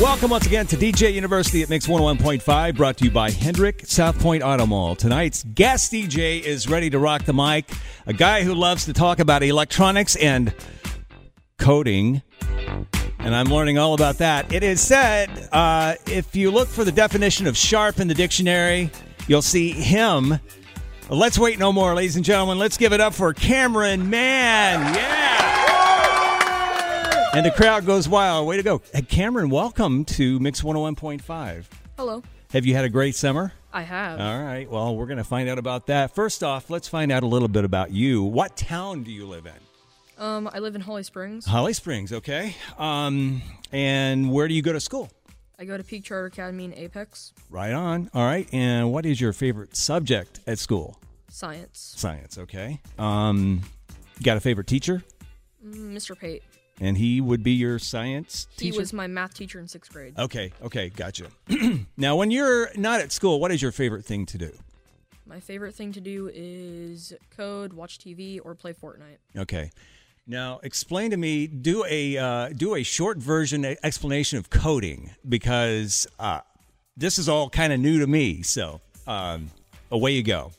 Welcome 0.00 0.30
once 0.30 0.44
again 0.44 0.66
to 0.66 0.76
DJ 0.76 1.12
University 1.12 1.62
at 1.62 1.70
Mix 1.70 1.86
101.5, 1.86 2.74
brought 2.74 2.96
to 2.96 3.04
you 3.04 3.12
by 3.12 3.30
Hendrick 3.30 3.86
South 3.86 4.18
Point 4.18 4.42
Auto 4.42 4.66
Mall. 4.66 4.96
Tonight's 4.96 5.44
guest 5.44 5.92
DJ 5.92 6.42
is 6.42 6.68
ready 6.68 6.90
to 6.90 6.98
rock 6.98 7.24
the 7.24 7.32
mic, 7.32 7.70
a 8.04 8.12
guy 8.12 8.42
who 8.42 8.54
loves 8.54 8.86
to 8.86 8.92
talk 8.92 9.20
about 9.20 9.44
electronics 9.44 10.16
and 10.16 10.52
coding. 11.58 12.22
And 13.20 13.36
I'm 13.36 13.46
learning 13.46 13.78
all 13.78 13.94
about 13.94 14.18
that. 14.18 14.52
It 14.52 14.64
is 14.64 14.80
said 14.80 15.30
uh, 15.52 15.94
if 16.06 16.34
you 16.34 16.50
look 16.50 16.68
for 16.68 16.82
the 16.82 16.92
definition 16.92 17.46
of 17.46 17.56
sharp 17.56 18.00
in 18.00 18.08
the 18.08 18.14
dictionary, 18.14 18.90
you'll 19.28 19.42
see 19.42 19.70
him. 19.70 20.40
Let's 21.08 21.38
wait 21.38 21.60
no 21.60 21.72
more, 21.72 21.94
ladies 21.94 22.16
and 22.16 22.24
gentlemen. 22.24 22.58
Let's 22.58 22.76
give 22.76 22.92
it 22.92 23.00
up 23.00 23.14
for 23.14 23.32
Cameron 23.32 24.10
Mann. 24.10 24.92
Yeah. 24.92 25.53
And 27.34 27.44
the 27.44 27.50
crowd 27.50 27.84
goes 27.84 28.08
wild. 28.08 28.46
Way 28.46 28.58
to 28.58 28.62
go. 28.62 28.80
Hey, 28.92 29.02
Cameron, 29.02 29.50
welcome 29.50 30.04
to 30.04 30.38
Mix 30.38 30.62
101.5. 30.62 31.64
Hello. 31.96 32.22
Have 32.52 32.64
you 32.64 32.76
had 32.76 32.84
a 32.84 32.88
great 32.88 33.16
summer? 33.16 33.52
I 33.72 33.82
have. 33.82 34.20
All 34.20 34.40
right. 34.40 34.70
Well, 34.70 34.94
we're 34.94 35.06
going 35.06 35.18
to 35.18 35.24
find 35.24 35.48
out 35.48 35.58
about 35.58 35.88
that. 35.88 36.14
First 36.14 36.44
off, 36.44 36.70
let's 36.70 36.86
find 36.86 37.10
out 37.10 37.24
a 37.24 37.26
little 37.26 37.48
bit 37.48 37.64
about 37.64 37.90
you. 37.90 38.22
What 38.22 38.56
town 38.56 39.02
do 39.02 39.10
you 39.10 39.26
live 39.26 39.46
in? 39.46 40.22
Um, 40.24 40.48
I 40.52 40.60
live 40.60 40.76
in 40.76 40.80
Holly 40.80 41.02
Springs. 41.02 41.44
Holly 41.44 41.72
Springs, 41.72 42.12
okay. 42.12 42.54
Um, 42.78 43.42
and 43.72 44.30
where 44.30 44.46
do 44.46 44.54
you 44.54 44.62
go 44.62 44.72
to 44.72 44.78
school? 44.78 45.10
I 45.58 45.64
go 45.64 45.76
to 45.76 45.82
Peak 45.82 46.04
Charter 46.04 46.26
Academy 46.26 46.66
in 46.66 46.74
Apex. 46.74 47.32
Right 47.50 47.72
on. 47.72 48.10
All 48.14 48.24
right. 48.24 48.48
And 48.52 48.92
what 48.92 49.06
is 49.06 49.20
your 49.20 49.32
favorite 49.32 49.76
subject 49.76 50.38
at 50.46 50.60
school? 50.60 51.00
Science. 51.30 51.94
Science, 51.96 52.38
okay. 52.38 52.80
Um, 52.96 53.62
got 54.22 54.36
a 54.36 54.40
favorite 54.40 54.68
teacher? 54.68 55.02
Mm, 55.66 55.94
Mr. 55.94 56.16
Pate. 56.16 56.44
And 56.80 56.98
he 56.98 57.20
would 57.20 57.42
be 57.42 57.52
your 57.52 57.78
science 57.78 58.48
He 58.58 58.72
was 58.72 58.92
my 58.92 59.06
math 59.06 59.34
teacher 59.34 59.60
in 59.60 59.68
sixth 59.68 59.92
grade. 59.92 60.18
Okay, 60.18 60.52
okay, 60.62 60.88
gotcha. 60.88 61.26
now, 61.96 62.16
when 62.16 62.30
you're 62.30 62.70
not 62.76 63.00
at 63.00 63.12
school, 63.12 63.40
what 63.40 63.52
is 63.52 63.62
your 63.62 63.72
favorite 63.72 64.04
thing 64.04 64.26
to 64.26 64.38
do? 64.38 64.50
My 65.26 65.40
favorite 65.40 65.74
thing 65.74 65.92
to 65.92 66.00
do 66.00 66.30
is 66.32 67.14
code, 67.36 67.72
watch 67.72 67.98
TV, 67.98 68.40
or 68.44 68.54
play 68.54 68.72
Fortnite. 68.72 69.18
Okay. 69.38 69.70
Now, 70.26 70.60
explain 70.62 71.10
to 71.10 71.16
me. 71.16 71.46
Do 71.46 71.84
a 71.88 72.16
uh, 72.16 72.48
do 72.48 72.74
a 72.74 72.82
short 72.82 73.18
version 73.18 73.64
explanation 73.82 74.38
of 74.38 74.50
coding 74.50 75.10
because 75.28 76.06
uh, 76.18 76.40
this 76.96 77.18
is 77.18 77.28
all 77.28 77.50
kind 77.50 77.72
of 77.72 77.80
new 77.80 78.00
to 78.00 78.06
me. 78.06 78.42
So, 78.42 78.80
um, 79.06 79.50
away 79.90 80.12
you 80.12 80.22
go. 80.22 80.52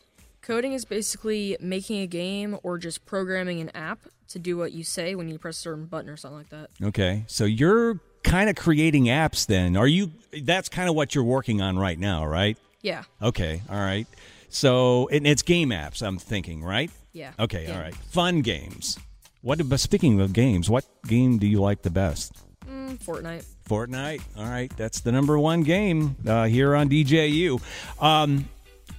Coding 0.45 0.73
is 0.73 0.85
basically 0.85 1.57
making 1.59 2.01
a 2.01 2.07
game 2.07 2.59
or 2.61 2.77
just 2.77 3.03
programming 3.07 3.61
an 3.61 3.71
app 3.75 3.97
to 4.27 4.38
do 4.38 4.57
what 4.57 4.73
you 4.73 4.83
say 4.83 5.15
when 5.15 5.27
you 5.27 5.39
press 5.39 5.57
a 5.57 5.61
certain 5.61 5.85
button 5.87 6.07
or 6.07 6.17
something 6.17 6.37
like 6.37 6.49
that. 6.49 6.69
Okay, 6.83 7.23
so 7.25 7.45
you're 7.45 7.99
kind 8.23 8.47
of 8.47 8.55
creating 8.55 9.05
apps. 9.05 9.47
Then, 9.47 9.75
are 9.75 9.87
you? 9.87 10.11
That's 10.43 10.69
kind 10.69 10.87
of 10.87 10.93
what 10.93 11.15
you're 11.15 11.23
working 11.23 11.63
on 11.63 11.79
right 11.79 11.97
now, 11.97 12.27
right? 12.27 12.59
Yeah. 12.83 13.05
Okay, 13.23 13.63
all 13.67 13.79
right. 13.79 14.05
So, 14.49 15.07
and 15.07 15.25
it's 15.25 15.41
game 15.41 15.69
apps. 15.69 16.05
I'm 16.05 16.19
thinking, 16.19 16.63
right? 16.63 16.91
Yeah. 17.11 17.31
Okay, 17.39 17.71
all 17.73 17.80
right. 17.80 17.95
Fun 17.95 18.41
games. 18.41 18.99
What? 19.41 19.67
But 19.67 19.80
speaking 19.80 20.21
of 20.21 20.31
games, 20.31 20.69
what 20.69 20.85
game 21.07 21.39
do 21.39 21.47
you 21.47 21.59
like 21.59 21.81
the 21.81 21.89
best? 21.89 22.33
Mm, 22.69 22.99
Fortnite. 22.99 23.45
Fortnite. 23.67 24.21
All 24.37 24.45
right, 24.45 24.71
that's 24.77 24.99
the 24.99 25.11
number 25.11 25.39
one 25.39 25.63
game 25.63 26.15
uh, 26.27 26.43
here 26.43 26.75
on 26.75 26.87
DJU. 26.87 27.59
Um, 27.99 28.47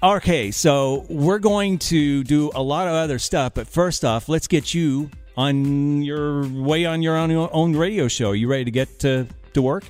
okay, 0.02 0.50
so 0.50 1.06
we're 1.08 1.38
going 1.38 1.78
to 1.78 2.24
do 2.24 2.50
a 2.54 2.62
lot 2.62 2.86
of 2.86 2.94
other 2.94 3.18
stuff, 3.18 3.54
but 3.54 3.66
first 3.66 4.04
off, 4.04 4.28
let's 4.28 4.46
get 4.46 4.74
you 4.74 5.10
on 5.36 6.02
your 6.02 6.46
way 6.48 6.84
on 6.86 7.02
your 7.02 7.16
own, 7.16 7.30
own 7.30 7.76
radio 7.76 8.08
show. 8.08 8.30
Are 8.30 8.34
You 8.34 8.48
ready 8.48 8.64
to 8.64 8.70
get 8.70 9.00
to, 9.00 9.26
to 9.54 9.62
work? 9.62 9.84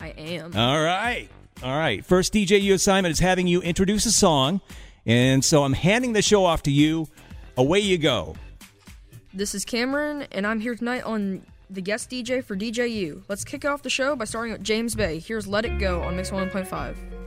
I 0.00 0.08
am. 0.08 0.56
All 0.56 0.82
right. 0.82 1.28
All 1.62 1.76
right. 1.76 2.04
First 2.04 2.32
DJU 2.34 2.74
assignment 2.74 3.12
is 3.12 3.18
having 3.18 3.46
you 3.46 3.60
introduce 3.62 4.06
a 4.06 4.12
song. 4.12 4.60
And 5.06 5.44
so 5.44 5.64
I'm 5.64 5.72
handing 5.72 6.12
the 6.12 6.22
show 6.22 6.44
off 6.44 6.62
to 6.64 6.70
you. 6.70 7.08
Away 7.56 7.80
you 7.80 7.98
go. 7.98 8.36
This 9.34 9.54
is 9.54 9.64
Cameron, 9.64 10.26
and 10.32 10.46
I'm 10.46 10.60
here 10.60 10.74
tonight 10.74 11.02
on 11.02 11.44
the 11.68 11.80
guest 11.80 12.10
DJ 12.10 12.44
for 12.44 12.56
DJU. 12.56 13.22
Let's 13.28 13.44
kick 13.44 13.64
off 13.64 13.82
the 13.82 13.90
show 13.90 14.14
by 14.14 14.24
starting 14.24 14.52
with 14.52 14.62
James 14.62 14.94
Bay. 14.94 15.18
Here's 15.18 15.46
Let 15.46 15.64
It 15.64 15.78
Go 15.78 16.02
on 16.02 16.16
Mix 16.16 16.30
1.5. 16.30 17.21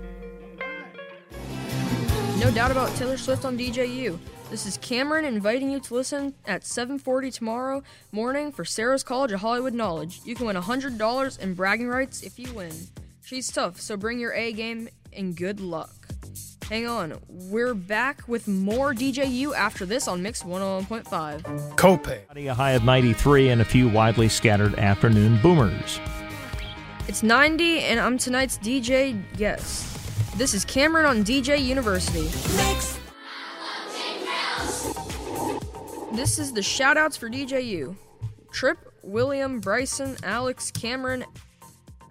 No 2.38 2.51
doubt 2.51 2.69
about 2.69 2.94
Taylor 2.96 3.18
Swift 3.18 3.46
on 3.46 3.57
DJU. 3.57 4.19
This 4.50 4.66
is 4.66 4.78
Cameron 4.78 5.23
inviting 5.23 5.72
you 5.72 5.79
to 5.79 5.94
listen 5.94 6.34
at 6.46 6.63
7:40 6.63 7.31
tomorrow 7.31 7.81
morning 8.12 8.51
for 8.51 8.66
Sarah's 8.66 9.03
College 9.03 9.31
of 9.31 9.40
Hollywood 9.40 9.73
Knowledge. 9.73 10.19
You 10.25 10.35
can 10.35 10.46
win 10.46 10.57
$100 10.57 11.40
in 11.40 11.53
bragging 11.53 11.88
rights 11.88 12.23
if 12.23 12.38
you 12.38 12.51
win. 12.53 12.73
She's 13.23 13.50
tough, 13.51 13.79
so 13.79 13.96
bring 13.96 14.19
your 14.19 14.34
A 14.34 14.51
game 14.51 14.90
and 15.13 15.35
good 15.35 15.62
luck. 15.62 15.96
Hang 16.69 16.85
on, 16.88 17.16
we're 17.29 17.73
back 17.73 18.28
with 18.28 18.47
more 18.47 18.94
DJU 18.94 19.56
after 19.56 19.85
this 19.85 20.07
on 20.07 20.22
Mix 20.22 20.44
101.5. 20.44 21.41
Copay. 21.75 22.19
A 22.35 22.53
high 22.53 22.72
of 22.72 22.84
93 22.84 23.50
and 23.50 23.62
a 23.62 23.66
few 23.66 23.88
widely 23.88 24.28
scattered 24.28 24.78
afternoon 24.78 25.40
boomers. 25.41 26.00
It's 27.07 27.23
90, 27.23 27.79
and 27.79 28.00
I'm 28.00 28.17
tonight's 28.17 28.57
DJ 28.57 29.22
guest. 29.38 29.94
This 30.38 30.53
is 30.53 30.66
Cameron 30.66 31.06
on 31.06 31.23
DJ 31.23 31.63
University. 31.63 32.23
This 36.13 36.40
is 36.40 36.51
the 36.51 36.59
shoutouts 36.59 37.18
for 37.18 37.29
DJU 37.29 37.96
Trip, 38.51 38.78
William, 39.01 39.62
Bryson, 39.62 40.18
Alex, 40.23 40.72
Cameron, 40.72 41.23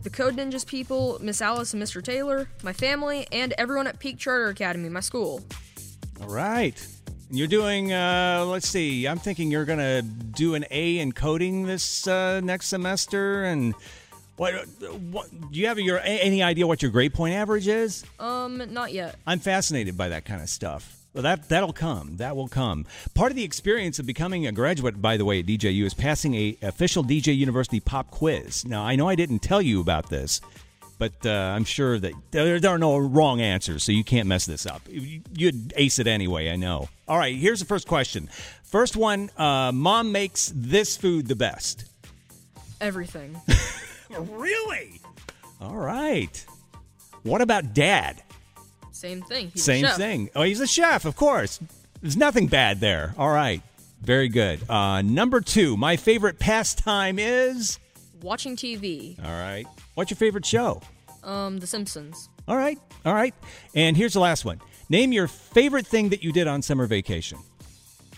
the 0.04 0.08
Code 0.08 0.36
Ninjas 0.36 0.66
people, 0.66 1.18
Miss 1.20 1.42
Alice 1.42 1.74
and 1.74 1.82
Mr. 1.82 2.02
Taylor, 2.02 2.48
my 2.62 2.72
family, 2.72 3.26
and 3.30 3.52
everyone 3.58 3.86
at 3.86 3.98
Peak 3.98 4.16
Charter 4.16 4.48
Academy, 4.48 4.88
my 4.88 5.00
school. 5.00 5.42
All 6.22 6.28
right. 6.28 6.82
You're 7.30 7.48
doing, 7.48 7.92
uh, 7.92 8.44
let's 8.46 8.68
see, 8.68 9.06
I'm 9.06 9.18
thinking 9.18 9.50
you're 9.50 9.64
going 9.66 9.78
to 9.78 10.00
do 10.00 10.54
an 10.54 10.64
A 10.70 10.98
in 10.98 11.12
coding 11.12 11.66
this 11.66 12.06
uh, 12.06 12.40
next 12.40 12.68
semester. 12.68 13.44
And 13.44 13.74
what, 14.36 14.54
what, 15.10 15.30
do 15.52 15.58
you 15.58 15.66
have 15.68 15.78
your 15.78 16.00
any 16.02 16.42
idea 16.42 16.66
what 16.66 16.82
your 16.82 16.90
grade 16.90 17.14
point 17.14 17.34
average 17.34 17.68
is? 17.68 18.04
Um, 18.18 18.62
not 18.72 18.92
yet. 18.92 19.16
I'm 19.26 19.38
fascinated 19.38 19.96
by 19.96 20.08
that 20.08 20.24
kind 20.24 20.42
of 20.42 20.48
stuff. 20.48 20.96
Well, 21.12 21.22
that 21.22 21.48
that'll 21.48 21.72
come. 21.72 22.16
That 22.16 22.34
will 22.34 22.48
come. 22.48 22.86
Part 23.14 23.30
of 23.30 23.36
the 23.36 23.44
experience 23.44 24.00
of 24.00 24.06
becoming 24.06 24.46
a 24.48 24.52
graduate, 24.52 25.00
by 25.00 25.16
the 25.16 25.24
way, 25.24 25.38
at 25.38 25.46
DJU 25.46 25.84
is 25.84 25.94
passing 25.94 26.34
a 26.34 26.56
official 26.62 27.04
DJ 27.04 27.36
University 27.36 27.78
pop 27.78 28.10
quiz. 28.10 28.64
Now, 28.64 28.82
I 28.84 28.96
know 28.96 29.08
I 29.08 29.14
didn't 29.14 29.38
tell 29.38 29.62
you 29.62 29.80
about 29.80 30.10
this, 30.10 30.40
but 30.98 31.12
uh, 31.24 31.30
I'm 31.30 31.62
sure 31.64 32.00
that 32.00 32.12
there, 32.32 32.58
there 32.58 32.72
are 32.72 32.78
no 32.78 32.96
wrong 32.98 33.40
answers, 33.40 33.84
so 33.84 33.92
you 33.92 34.02
can't 34.02 34.26
mess 34.26 34.44
this 34.46 34.66
up. 34.66 34.82
You- 34.88 35.20
You'd 35.32 35.72
ace 35.76 36.00
it 36.00 36.08
anyway. 36.08 36.50
I 36.50 36.56
know. 36.56 36.88
All 37.06 37.18
right, 37.18 37.36
here's 37.36 37.60
the 37.60 37.66
first 37.66 37.86
question. 37.86 38.28
First 38.64 38.96
one: 38.96 39.30
uh, 39.36 39.70
Mom 39.72 40.10
makes 40.10 40.50
this 40.52 40.96
food 40.96 41.28
the 41.28 41.36
best. 41.36 41.84
Everything. 42.80 43.40
Really? 44.30 45.00
All 45.60 45.76
right. 45.76 46.44
What 47.22 47.40
about 47.40 47.72
Dad? 47.74 48.22
Same 48.92 49.22
thing. 49.22 49.50
He's 49.52 49.62
a 49.62 49.64
Same 49.64 49.84
chef. 49.84 49.96
thing. 49.96 50.30
Oh, 50.36 50.42
he's 50.42 50.60
a 50.60 50.66
chef, 50.66 51.04
of 51.04 51.16
course. 51.16 51.58
There's 52.00 52.16
nothing 52.16 52.46
bad 52.46 52.80
there. 52.80 53.14
All 53.18 53.30
right. 53.30 53.62
Very 54.02 54.28
good. 54.28 54.68
Uh, 54.68 55.00
number 55.02 55.40
two, 55.40 55.76
my 55.76 55.96
favorite 55.96 56.38
pastime 56.38 57.18
is. 57.18 57.78
Watching 58.22 58.56
TV. 58.56 59.18
All 59.24 59.30
right. 59.32 59.66
What's 59.94 60.10
your 60.10 60.16
favorite 60.16 60.44
show? 60.44 60.82
Um, 61.22 61.58
The 61.58 61.66
Simpsons. 61.66 62.28
All 62.46 62.56
right. 62.56 62.78
All 63.06 63.14
right. 63.14 63.34
And 63.74 63.96
here's 63.96 64.12
the 64.12 64.20
last 64.20 64.44
one. 64.44 64.60
Name 64.90 65.12
your 65.12 65.28
favorite 65.28 65.86
thing 65.86 66.10
that 66.10 66.22
you 66.22 66.30
did 66.32 66.46
on 66.46 66.60
summer 66.60 66.86
vacation. 66.86 67.38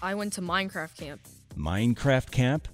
I 0.02 0.14
went 0.14 0.32
to 0.34 0.42
Minecraft 0.42 0.96
camp. 0.96 1.20
Minecraft 1.56 2.30
camp. 2.32 2.66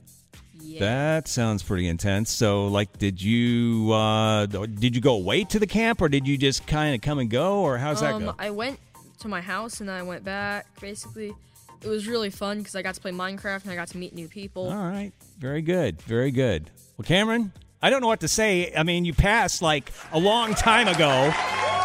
That 0.79 1.29
sounds 1.29 1.63
pretty 1.63 1.89
intense. 1.89 2.31
So, 2.31 2.67
like, 2.67 2.99
did 2.99 3.21
you 3.21 3.93
uh, 3.93 4.47
did 4.47 4.95
you 4.95 5.01
go 5.01 5.15
away 5.15 5.45
to 5.45 5.59
the 5.59 5.67
camp, 5.67 6.01
or 6.01 6.09
did 6.09 6.27
you 6.27 6.37
just 6.37 6.67
kind 6.67 6.95
of 6.95 7.01
come 7.01 7.19
and 7.19 7.31
go, 7.31 7.61
or 7.61 7.79
how's 7.79 8.01
that 8.01 8.15
um, 8.15 8.25
go? 8.25 8.35
I 8.39 8.51
went 8.51 8.79
to 9.21 9.29
my 9.29 9.41
house 9.41 9.81
and 9.81 9.89
then 9.89 9.97
I 9.97 10.03
went 10.03 10.25
back. 10.25 10.67
Basically, 10.81 11.33
it 11.81 11.89
was 11.89 12.07
really 12.07 12.31
fun 12.31 12.59
because 12.59 12.77
I 12.77 12.83
got 12.83 12.95
to 12.95 13.01
play 13.01 13.13
Minecraft 13.13 13.63
and 13.63 13.73
I 13.73 13.77
got 13.77 13.89
to 13.89 13.99
meet 13.99 14.15
new 14.15 14.29
people. 14.29 14.71
All 14.71 14.77
right. 14.77 15.13
Very 15.39 15.63
good. 15.63 16.01
Very 16.03 16.31
good. 16.31 16.71
Well, 16.97 17.05
Cameron, 17.05 17.53
I 17.81 17.91
don't 17.91 18.01
know 18.01 18.07
what 18.07 18.21
to 18.21 18.29
say. 18.29 18.73
I 18.75 18.83
mean, 18.83 19.05
you 19.05 19.15
passed 19.15 19.63
like 19.63 19.91
a 20.13 20.19
long 20.19 20.55
time 20.55 20.89
ago, 20.89 21.33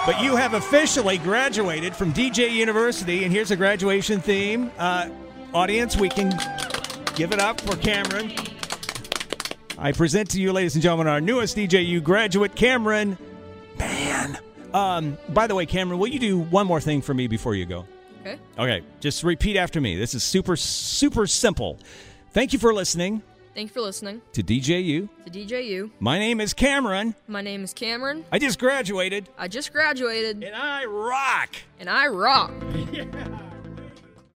but 0.05 0.21
you 0.21 0.35
have 0.35 0.53
officially 0.53 1.17
graduated 1.17 1.95
from 1.95 2.13
DJ 2.13 2.51
University, 2.51 3.23
and 3.23 3.31
here's 3.31 3.51
a 3.51 3.55
graduation 3.55 4.19
theme. 4.19 4.71
Uh, 4.77 5.09
audience, 5.53 5.97
we 5.97 6.09
can 6.09 6.29
give 7.15 7.31
it 7.31 7.39
up 7.39 7.59
for 7.61 7.75
Cameron. 7.77 8.31
I 9.77 9.91
present 9.91 10.31
to 10.31 10.41
you, 10.41 10.51
ladies 10.53 10.75
and 10.75 10.81
gentlemen, 10.81 11.07
our 11.07 11.21
newest 11.21 11.55
DJU 11.57 12.03
graduate, 12.03 12.55
Cameron. 12.55 13.17
Man. 13.77 14.37
Um, 14.73 15.17
by 15.29 15.47
the 15.47 15.55
way, 15.55 15.65
Cameron, 15.65 15.99
will 15.99 16.07
you 16.07 16.19
do 16.19 16.39
one 16.39 16.65
more 16.67 16.81
thing 16.81 17.01
for 17.01 17.13
me 17.13 17.27
before 17.27 17.53
you 17.55 17.65
go? 17.65 17.85
Okay. 18.21 18.39
Okay, 18.57 18.81
just 18.99 19.23
repeat 19.23 19.55
after 19.55 19.79
me. 19.79 19.95
This 19.95 20.13
is 20.15 20.23
super, 20.23 20.55
super 20.55 21.27
simple. 21.27 21.79
Thank 22.31 22.53
you 22.53 22.59
for 22.59 22.73
listening. 22.73 23.21
Thank 23.53 23.69
you 23.69 23.73
for 23.73 23.81
listening 23.81 24.21
to 24.33 24.43
DJU. 24.43 25.09
to 25.25 25.31
DJU. 25.31 25.89
My 25.99 26.19
name 26.19 26.41
is 26.41 26.53
Cameron. 26.53 27.15
My 27.27 27.41
name 27.41 27.63
is 27.63 27.73
Cameron. 27.73 28.23
I 28.31 28.37
just 28.37 28.59
graduated 28.59 29.29
I 29.37 29.47
just 29.47 29.71
graduated 29.73 30.43
and 30.43 30.55
I 30.55 30.85
rock. 30.85 31.55
and 31.79 31.89
I 31.89 32.07
rock. 32.07 32.51
Yeah. 32.91 33.05